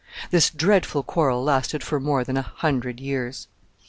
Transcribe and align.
This 0.31 0.49
dreadful 0.49 1.03
quarrel 1.03 1.43
lasted 1.43 1.83
for 1.83 1.99
more 1.99 2.23
than 2.23 2.35
a 2.35 2.41
hundred 2.41 2.99
years. 2.99 3.47